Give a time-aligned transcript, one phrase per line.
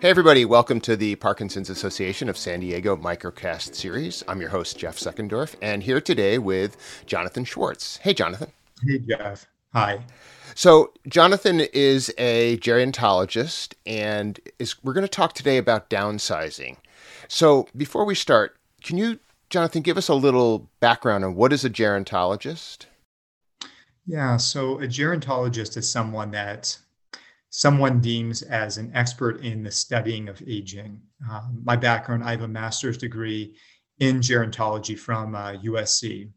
[0.00, 4.22] Hey, everybody, welcome to the Parkinson's Association of San Diego Microcast series.
[4.28, 6.76] I'm your host, Jeff Seckendorf, and here today with
[7.06, 7.96] Jonathan Schwartz.
[7.96, 8.52] Hey, Jonathan.
[8.86, 9.48] Hey, Jeff.
[9.72, 10.04] Hi.
[10.54, 16.76] So, Jonathan is a gerontologist, and is, we're going to talk today about downsizing.
[17.26, 19.18] So, before we start, can you,
[19.50, 22.86] Jonathan, give us a little background on what is a gerontologist?
[24.06, 26.78] Yeah, so a gerontologist is someone that
[27.50, 31.00] someone deems as an expert in the studying of aging.
[31.30, 33.56] Uh, my background, I have a master's degree
[34.00, 36.30] in gerontology from uh, USC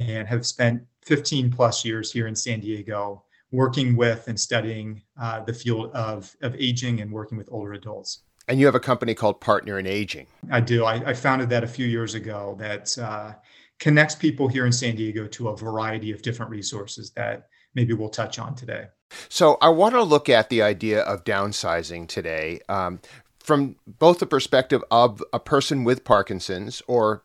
[0.00, 5.40] and have spent 15 plus years here in San Diego working with and studying uh,
[5.40, 8.22] the field of, of aging and working with older adults.
[8.48, 10.26] And you have a company called Partner in Aging.
[10.50, 10.84] I do.
[10.84, 13.34] I, I founded that a few years ago that uh,
[13.78, 18.08] connects people here in San Diego to a variety of different resources that maybe we'll
[18.08, 18.86] touch on today.
[19.28, 23.00] So I want to look at the idea of downsizing today um,
[23.38, 27.22] from both the perspective of a person with Parkinson's or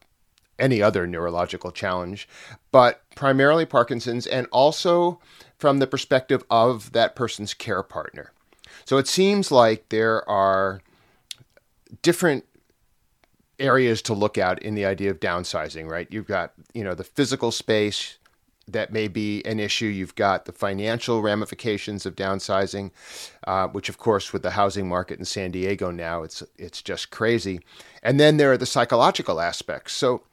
[0.59, 2.27] any other neurological challenge,
[2.71, 5.19] but primarily Parkinson's, and also
[5.57, 8.31] from the perspective of that person's care partner.
[8.85, 10.81] So it seems like there are
[12.01, 12.45] different
[13.57, 16.07] areas to look at in the idea of downsizing, right?
[16.11, 18.17] You've got, you know, the physical space,
[18.71, 19.85] that may be an issue.
[19.85, 22.91] You've got the financial ramifications of downsizing,
[23.47, 27.11] uh, which, of course, with the housing market in San Diego now, it's it's just
[27.11, 27.61] crazy.
[28.03, 29.93] And then there are the psychological aspects.
[29.93, 30.23] So,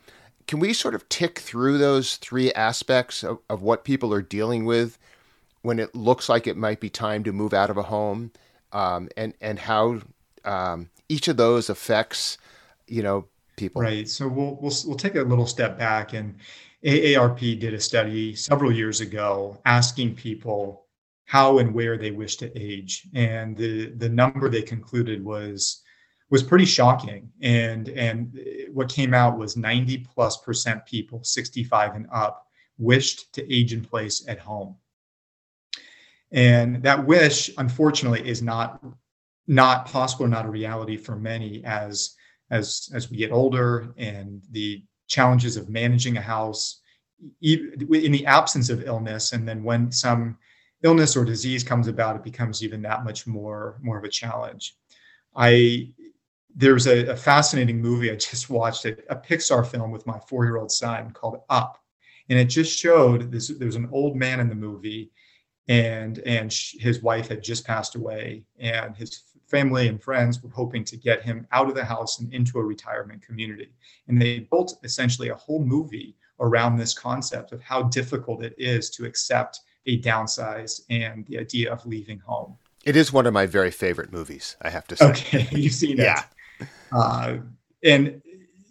[0.47, 4.65] can we sort of tick through those three aspects of, of what people are dealing
[4.65, 4.99] with
[5.63, 8.31] when it looks like it might be time to move out of a home,
[8.73, 10.01] um, and and how
[10.45, 12.39] um, each of those affects,
[12.87, 13.83] you know, people.
[13.83, 14.09] Right.
[14.09, 16.37] So we'll we'll we'll take a little step back and
[16.85, 20.87] AARP did a study several years ago asking people
[21.25, 25.83] how and where they wish to age, and the the number they concluded was
[26.31, 27.31] was pretty shocking.
[27.41, 28.39] And and
[28.73, 32.47] what came out was 90 plus percent people, 65 and up,
[32.79, 34.77] wished to age in place at home.
[36.33, 38.85] And that wish, unfortunately, is not
[39.47, 42.15] not possible, not a reality for many as
[42.51, 46.81] as as we get older and the challenges of managing a house
[47.41, 50.37] in the absence of illness and then when some
[50.83, 54.77] illness or disease comes about it becomes even that much more more of a challenge.
[55.35, 55.93] I
[56.55, 60.73] there's a, a fascinating movie i just watched a, a pixar film with my four-year-old
[60.73, 61.79] son called up.
[62.29, 65.11] And it just showed this there's an old man in the movie
[65.69, 70.85] and and his wife had just passed away and his family and friends were hoping
[70.85, 73.71] to get him out of the house and into a retirement community.
[74.09, 78.91] And they built essentially a whole movie around this concept of how difficult it is
[78.91, 82.57] to accept a downsize and the idea of leaving home.
[82.85, 85.07] It is one of my very favorite movies, I have to say.
[85.07, 86.05] Okay, you've seen it.
[86.05, 86.23] Yeah.
[86.93, 87.39] Uh,
[87.83, 88.23] and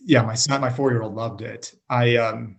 [0.06, 1.74] yeah, my son, my four-year-old loved it.
[1.90, 2.58] I um,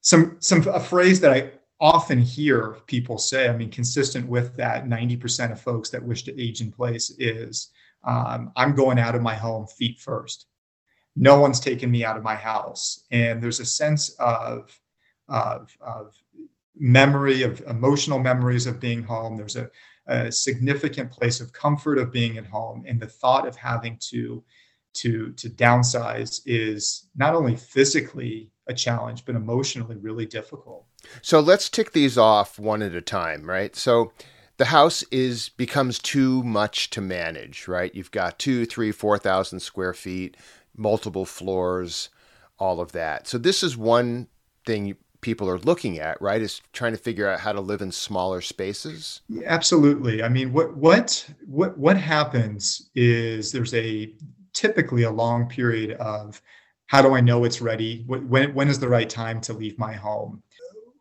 [0.00, 1.50] some some a phrase that I
[1.84, 6.40] often hear people say, I mean, consistent with that, 90% of folks that wish to
[6.40, 7.72] age in place is
[8.04, 10.46] um, I'm going out of my home feet first.
[11.14, 13.04] No one's taken me out of my house.
[13.10, 14.80] And there's a sense of,
[15.28, 16.14] of, of
[16.74, 19.36] memory, of emotional memories of being home.
[19.36, 19.70] There's a,
[20.06, 22.84] a significant place of comfort of being at home.
[22.88, 24.42] And the thought of having to
[24.94, 30.86] to to downsize is not only physically a challenge but emotionally really difficult
[31.22, 33.74] so let's tick these off one at a time right?
[33.76, 34.12] So
[34.56, 37.94] the house is becomes too much to manage right?
[37.94, 40.36] You've got two three four thousand square feet
[40.76, 42.08] multiple floors
[42.58, 43.26] all of that.
[43.26, 44.28] So this is one
[44.64, 47.90] thing people are looking at right is trying to figure out how to live in
[47.90, 49.22] smaller spaces.
[49.46, 50.22] Absolutely.
[50.22, 54.12] I mean what what what what happens is there's a
[54.52, 56.40] typically a long period of
[56.86, 58.04] how do I know it's ready?
[58.06, 60.42] When, when is the right time to leave my home?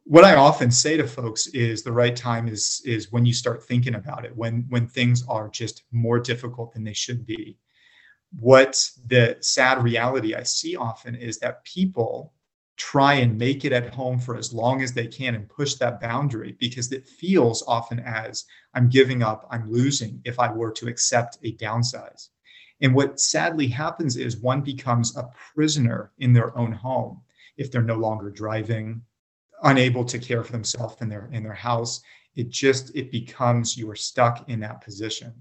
[0.06, 3.64] What I often say to folks is the right time is, is when you start
[3.64, 7.58] thinking about it, when, when things are just more difficult than they should be.
[8.38, 12.34] What the sad reality I see often is that people
[12.76, 16.02] try and make it at home for as long as they can and push that
[16.02, 20.88] boundary because it feels often as I'm giving up, I'm losing if I were to
[20.88, 22.30] accept a downsize.
[22.82, 27.22] And what sadly happens is one becomes a prisoner in their own home
[27.56, 29.02] if they're no longer driving,
[29.64, 32.02] unable to care for themselves in their in their house.
[32.36, 35.34] It just it becomes you're stuck in that position.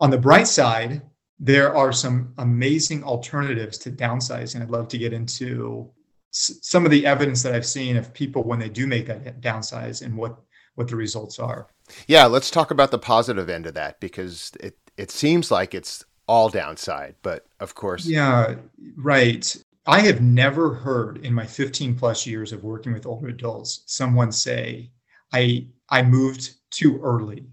[0.00, 1.02] On the bright side,
[1.40, 4.62] there are some amazing alternatives to downsizing.
[4.62, 5.90] I'd love to get into
[6.30, 10.02] some of the evidence that I've seen of people when they do make that downsize
[10.02, 10.38] and what
[10.74, 11.68] what the results are.
[12.06, 16.04] Yeah, let's talk about the positive end of that because it it seems like it's
[16.26, 18.06] all downside, but of course.
[18.06, 18.56] Yeah,
[18.96, 19.56] right.
[19.88, 24.30] I have never heard in my 15 plus years of working with older adults someone
[24.30, 24.90] say,
[25.32, 27.46] I I moved too early.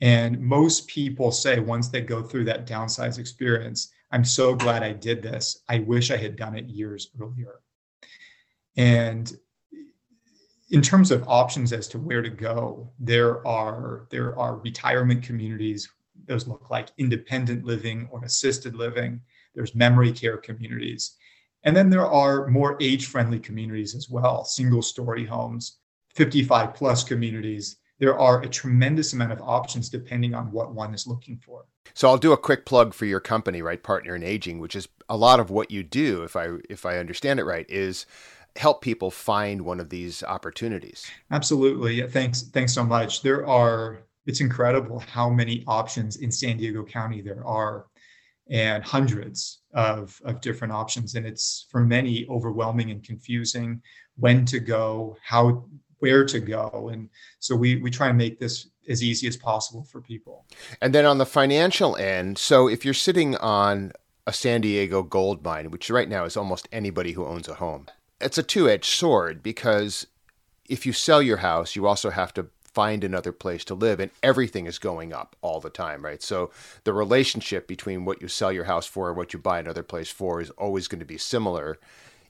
[0.00, 4.92] And most people say once they go through that downsize experience, I'm so glad I
[4.92, 5.64] did this.
[5.68, 7.60] I wish I had done it years earlier.
[8.76, 9.36] And
[10.70, 15.90] in terms of options as to where to go, there are there are retirement communities.
[16.26, 19.22] Those look like independent living or assisted living.
[19.56, 21.16] There's memory care communities.
[21.62, 25.78] And then there are more age-friendly communities as well, single-story homes,
[26.14, 27.76] 55 plus communities.
[27.98, 31.66] There are a tremendous amount of options depending on what one is looking for.
[31.92, 33.82] So I'll do a quick plug for your company, right?
[33.82, 36.96] Partner in Aging, which is a lot of what you do, if I if I
[36.98, 38.06] understand it right, is
[38.56, 41.10] help people find one of these opportunities.
[41.30, 42.02] Absolutely.
[42.08, 42.42] Thanks.
[42.42, 43.22] Thanks so much.
[43.22, 47.86] There are, it's incredible how many options in San Diego County there are
[48.50, 51.14] and hundreds of, of different options.
[51.14, 53.80] And it's for many overwhelming and confusing
[54.16, 55.64] when to go, how,
[56.00, 56.90] where to go.
[56.92, 57.08] And
[57.38, 60.46] so we, we try and make this as easy as possible for people.
[60.80, 63.92] And then on the financial end, so if you're sitting on
[64.26, 67.86] a San Diego gold mine, which right now is almost anybody who owns a home,
[68.20, 70.06] it's a two-edged sword because
[70.68, 74.10] if you sell your house, you also have to find another place to live and
[74.22, 76.50] everything is going up all the time right so
[76.84, 80.10] the relationship between what you sell your house for and what you buy another place
[80.10, 81.78] for is always going to be similar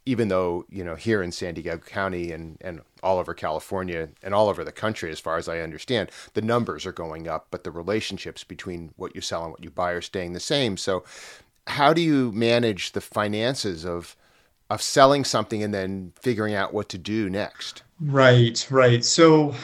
[0.06, 4.34] even though you know here in san diego county and, and all over california and
[4.34, 7.64] all over the country as far as i understand the numbers are going up but
[7.64, 11.04] the relationships between what you sell and what you buy are staying the same so
[11.66, 14.16] how do you manage the finances of
[14.70, 17.82] of selling something and then figuring out what to do next.
[18.00, 19.04] Right, right.
[19.04, 19.54] So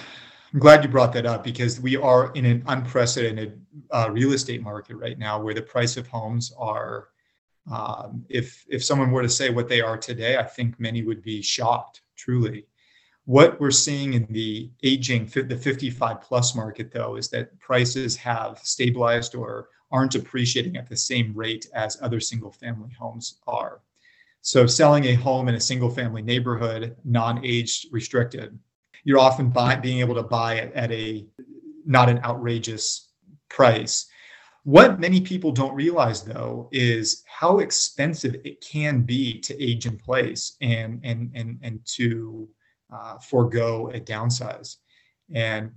[0.56, 3.60] I'm glad you brought that up because we are in an unprecedented
[3.90, 7.08] uh, real estate market right now where the price of homes are.
[7.70, 11.20] Um, if if someone were to say what they are today, I think many would
[11.20, 12.00] be shocked.
[12.16, 12.64] Truly,
[13.26, 18.58] what we're seeing in the aging the 55 plus market though is that prices have
[18.62, 23.82] stabilized or aren't appreciating at the same rate as other single family homes are.
[24.40, 28.58] So selling a home in a single family neighborhood, non-age restricted,
[29.06, 31.24] you're often buy, being able to buy it at a
[31.84, 33.12] not an outrageous
[33.48, 34.06] price.
[34.64, 39.96] What many people don't realize though is how expensive it can be to age in
[39.96, 42.48] place and and and and to
[42.92, 44.78] uh, forego a downsize.
[45.32, 45.70] And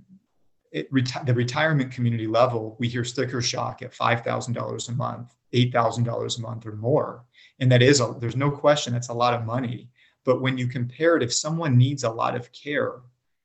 [0.72, 4.92] it, reti- the retirement community level, we hear sticker shock at five thousand dollars a
[4.92, 7.24] month, eight thousand dollars a month, or more
[7.60, 9.88] and that is a, there's no question that's a lot of money
[10.24, 12.94] but when you compare it if someone needs a lot of care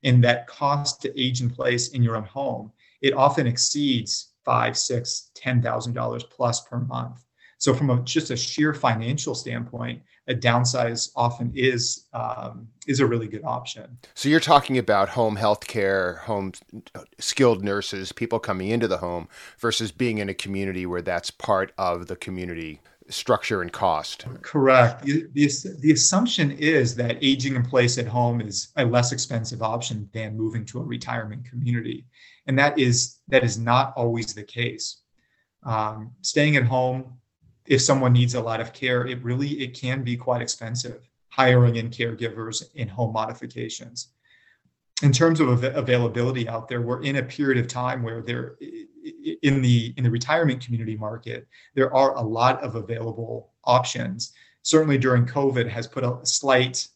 [0.04, 2.70] and that cost to age in place in your own home
[3.02, 7.24] it often exceeds five six ten thousand dollars plus per month
[7.58, 13.06] so from a, just a sheer financial standpoint a downsize often is um, is a
[13.06, 13.98] really good option.
[14.14, 16.52] So you're talking about home health care, home
[17.18, 19.28] skilled nurses, people coming into the home
[19.58, 24.26] versus being in a community where that's part of the community structure and cost.
[24.42, 25.04] Correct.
[25.04, 25.50] The, the,
[25.80, 30.36] the, assumption is that aging in place at home is a less expensive option than
[30.36, 32.06] moving to a retirement community,
[32.46, 35.02] and that is that is not always the case.
[35.64, 37.18] Um, staying at home,
[37.66, 41.08] if someone needs a lot of care, it really it can be quite expensive.
[41.28, 44.08] Hiring in caregivers in home modifications.
[45.02, 48.56] In terms of av- availability out there, we're in a period of time where there
[49.42, 54.32] in the in the retirement community market, there are a lot of available options.
[54.62, 56.88] Certainly during COVID has put a slight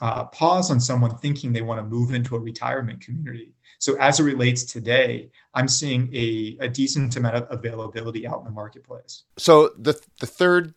[0.00, 3.54] uh, pause on someone thinking they want to move into a retirement community.
[3.78, 8.44] So as it relates today, I'm seeing a, a decent amount of availability out in
[8.44, 9.24] the marketplace.
[9.36, 10.74] So the the third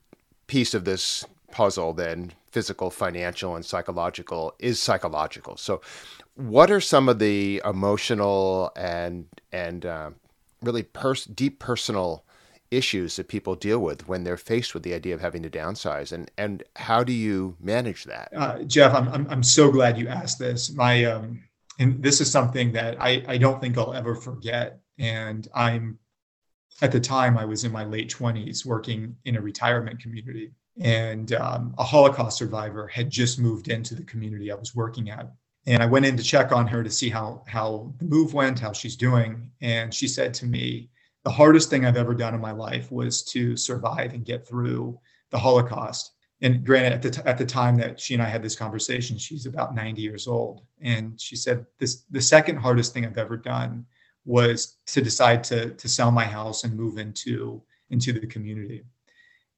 [0.47, 5.79] piece of this puzzle then physical financial and psychological is psychological so
[6.35, 10.09] what are some of the emotional and and uh,
[10.65, 12.25] really pers- deep personal
[12.71, 16.11] issues that people deal with when they're faced with the idea of having to downsize
[16.11, 18.29] and and how do you manage that?
[18.35, 20.73] Uh, jeff I'm, I'm i'm so glad you asked this.
[20.73, 21.41] My um
[21.79, 25.99] and this is something that i i don't think i'll ever forget and i'm
[26.81, 31.33] at the time i was in my late 20s working in a retirement community and
[31.33, 35.31] um, a holocaust survivor had just moved into the community i was working at
[35.65, 38.59] and I went in to check on her to see how how the move went,
[38.59, 40.89] how she's doing, and she said to me,
[41.23, 44.99] "The hardest thing I've ever done in my life was to survive and get through
[45.31, 48.43] the Holocaust." And granted, at the t- at the time that she and I had
[48.43, 53.05] this conversation, she's about 90 years old, and she said, "This the second hardest thing
[53.05, 53.85] I've ever done
[54.25, 58.83] was to decide to to sell my house and move into into the community.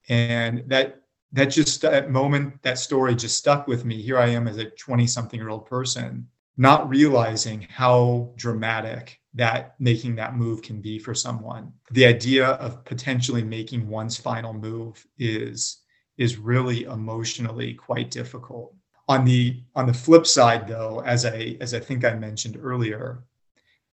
[0.09, 1.01] And that
[1.33, 4.01] that just that moment, that story just stuck with me.
[4.01, 9.75] Here I am as a 20 something year old person, not realizing how dramatic that
[9.79, 11.71] making that move can be for someone.
[11.91, 15.81] The idea of potentially making one's final move is
[16.17, 18.73] is really emotionally quite difficult.
[19.07, 23.23] On the on the flip side though, as I as I think I mentioned earlier,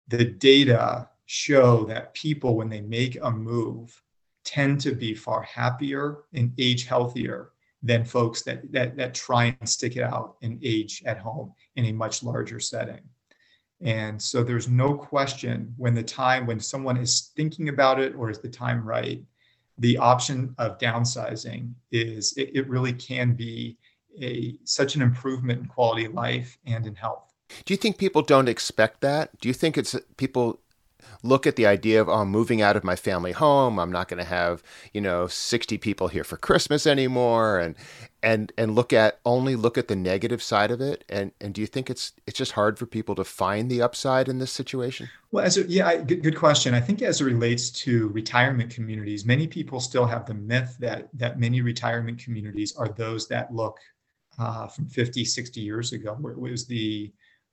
[0.08, 4.01] the data show that people when they make a move
[4.44, 7.50] tend to be far happier and age healthier
[7.82, 11.86] than folks that, that, that try and stick it out and age at home in
[11.86, 13.00] a much larger setting.
[13.80, 18.30] And so there's no question when the time, when someone is thinking about it or
[18.30, 19.20] is the time right,
[19.78, 23.76] the option of downsizing is, it, it really can be
[24.20, 27.32] a such an improvement in quality of life and in health.
[27.64, 29.38] Do you think people don't expect that?
[29.40, 30.60] Do you think it's people
[31.22, 33.78] look at the idea of, oh, I'm moving out of my family home.
[33.78, 37.58] I'm not going to have, you know, 60 people here for Christmas anymore.
[37.58, 37.74] And,
[38.22, 41.04] and, and look at only look at the negative side of it.
[41.08, 44.28] And, and do you think it's, it's just hard for people to find the upside
[44.28, 45.08] in this situation?
[45.30, 46.74] Well, as a, yeah, good, good question.
[46.74, 51.08] I think as it relates to retirement communities, many people still have the myth that,
[51.14, 53.78] that many retirement communities are those that look
[54.38, 57.12] uh, from 50, 60 years ago, where it was the,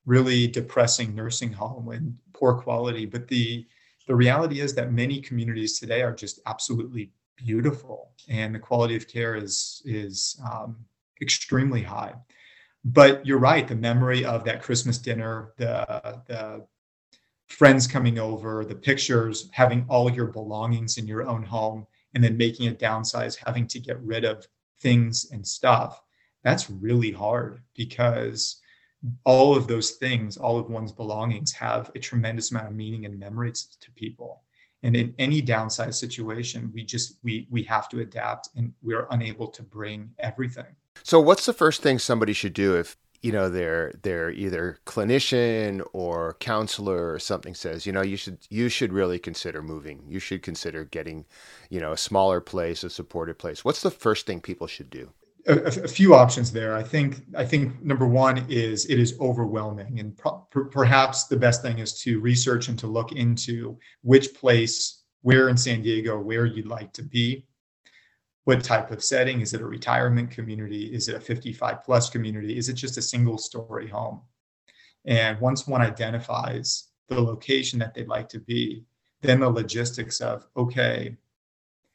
[0.10, 3.06] really depressing nursing home and poor quality.
[3.06, 3.66] But the
[4.08, 9.08] the reality is that many communities today are just absolutely beautiful, and the quality of
[9.08, 10.78] care is is um,
[11.22, 12.16] extremely high.
[12.84, 13.68] But you're right.
[13.68, 16.66] The memory of that Christmas dinner, the the
[17.48, 21.86] friends coming over, the pictures, having all your belongings in your own home,
[22.16, 24.48] and then making a downsize, having to get rid of
[24.82, 26.01] things and stuff.
[26.44, 28.62] That's really hard because
[29.24, 33.18] all of those things, all of one's belongings have a tremendous amount of meaning and
[33.18, 34.44] memories to people.
[34.84, 39.48] And in any downside situation, we just we we have to adapt and we're unable
[39.48, 40.75] to bring everything.
[41.03, 45.86] So what's the first thing somebody should do if you know they're they're either clinician
[45.94, 50.20] or counselor or something says you know you should you should really consider moving you
[50.20, 51.25] should consider getting
[51.70, 55.12] you know a smaller place a supported place what's the first thing people should do
[55.48, 56.75] a, a, few options there.
[56.75, 61.62] I think I think number one is it is overwhelming, and pro- perhaps the best
[61.62, 66.46] thing is to research and to look into which place, where in San Diego, where
[66.46, 67.46] you'd like to be,
[68.43, 69.41] what type of setting.
[69.41, 70.86] Is it a retirement community?
[70.86, 72.58] Is it a 55 plus community?
[72.58, 74.22] Is it just a single story home?
[75.05, 78.86] And once one identifies the location that they'd like to be,
[79.22, 81.15] then the logistics of okay,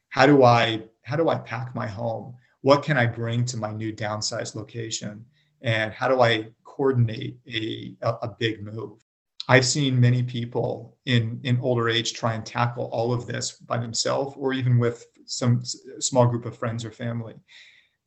[0.09, 2.35] how do I how do I pack my home?
[2.65, 5.23] What can I bring to my new downsized location?
[5.61, 9.05] And how do I coordinate a, a, big move?
[9.47, 13.77] I've seen many people in, in older age try and tackle all of this by
[13.77, 15.61] themselves or even with some
[15.99, 17.35] small group of friends or family.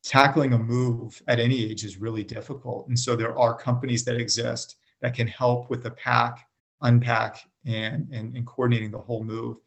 [0.03, 2.89] Tackling a move at any age is really difficult.
[2.89, 6.49] And so there are companies that exist that can help with the pack,
[6.83, 9.59] unpack, and, and, and coordinating the whole move.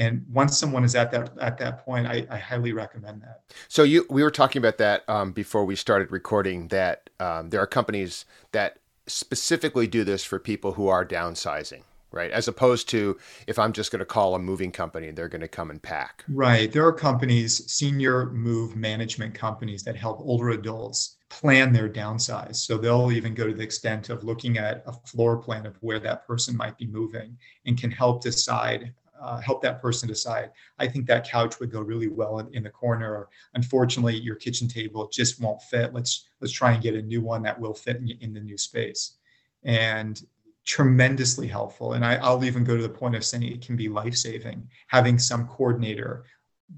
[0.00, 3.42] And once someone is at that at that point, I, I highly recommend that.
[3.68, 6.68] So you we were talking about that um, before we started recording.
[6.68, 12.30] That um, there are companies that specifically do this for people who are downsizing right?
[12.32, 13.16] As opposed to
[13.46, 15.80] if I'm just going to call a moving company, and they're going to come and
[15.80, 16.24] pack.
[16.28, 16.72] Right.
[16.72, 22.56] There are companies, senior move management companies that help older adults plan their downsize.
[22.56, 26.00] So they'll even go to the extent of looking at a floor plan of where
[26.00, 30.50] that person might be moving and can help decide uh, help that person decide.
[30.78, 33.12] I think that couch would go really well in, in, the corner.
[33.12, 35.92] Or unfortunately, your kitchen table just won't fit.
[35.92, 38.58] Let's let's try and get a new one that will fit in, in the new
[38.58, 39.18] space.
[39.62, 40.22] And
[40.66, 41.94] tremendously helpful.
[41.94, 44.68] And I, I'll even go to the point of saying it can be life saving
[44.86, 46.24] having some coordinator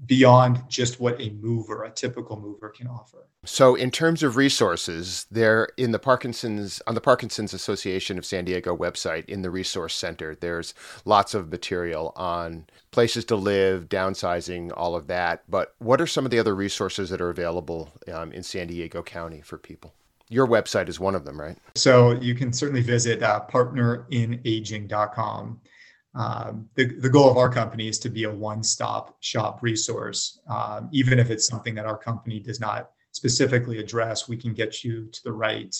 [0.05, 3.27] beyond just what a mover, a typical mover can offer.
[3.45, 8.45] So in terms of resources, there in the Parkinson's on the Parkinson's Association of San
[8.45, 10.73] Diego website in the resource center, there's
[11.03, 15.43] lots of material on places to live, downsizing, all of that.
[15.49, 19.03] But what are some of the other resources that are available um, in San Diego
[19.03, 19.93] County for people?
[20.29, 21.57] Your website is one of them, right?
[21.75, 25.61] So you can certainly visit uh, partnerinaging.com
[26.15, 30.39] um, the, the goal of our company is to be a one-stop shop resource.
[30.47, 34.83] Um, even if it's something that our company does not specifically address, we can get
[34.83, 35.75] you to the right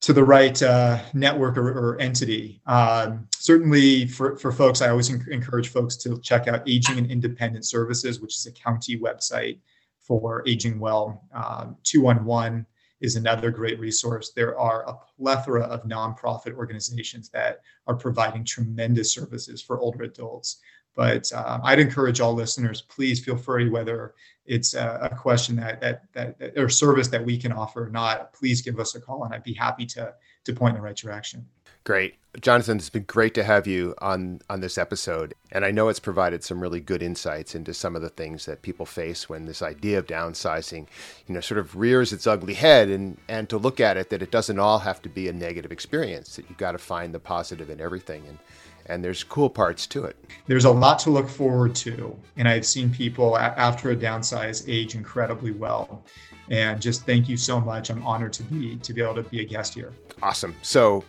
[0.00, 2.60] to the right uh, network or, or entity.
[2.66, 7.64] Um, certainly, for, for folks, I always encourage folks to check out Aging and Independent
[7.64, 9.60] Services, which is a county website
[10.00, 11.22] for aging well.
[11.32, 12.66] Um, 211
[13.00, 14.30] is another great resource.
[14.30, 20.60] There are a plethora of nonprofit organizations that are providing tremendous services for older adults.
[20.96, 24.14] But uh, I'd encourage all listeners, please feel free, whether
[24.46, 27.90] it's a, a question that, that, that, that, or service that we can offer or
[27.90, 30.84] not, please give us a call and I'd be happy to, to point in the
[30.84, 31.46] right direction.
[31.84, 32.14] Great.
[32.40, 35.34] Jonathan, it's been great to have you on, on this episode.
[35.52, 38.62] And I know it's provided some really good insights into some of the things that
[38.62, 40.86] people face when this idea of downsizing,
[41.26, 44.22] you know, sort of rears its ugly head and, and to look at it that
[44.22, 47.20] it doesn't all have to be a negative experience, that you've got to find the
[47.20, 48.24] positive in everything.
[48.26, 48.38] And
[48.86, 50.16] and there's cool parts to it.
[50.46, 52.14] There's a lot to look forward to.
[52.36, 56.02] And I've seen people after a downsize age incredibly well.
[56.50, 57.88] And just thank you so much.
[57.90, 59.92] I'm honored to be to be able to be a guest here.
[60.22, 60.54] Awesome.
[60.60, 61.02] So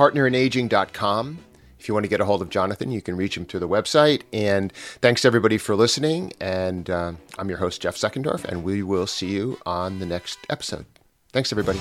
[0.00, 1.38] partnerinaging.com.
[1.78, 3.68] If you want to get a hold of Jonathan, you can reach him through the
[3.68, 4.22] website.
[4.32, 6.32] And thanks everybody for listening.
[6.40, 10.38] And uh, I'm your host, Jeff Seckendorf, and we will see you on the next
[10.48, 10.86] episode.
[11.32, 11.80] Thanks, everybody.